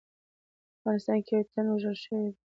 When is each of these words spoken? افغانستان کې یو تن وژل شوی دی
افغانستان 0.79 1.17
کې 1.25 1.31
یو 1.37 1.47
تن 1.53 1.65
وژل 1.69 1.95
شوی 2.03 2.19
دی 2.23 2.31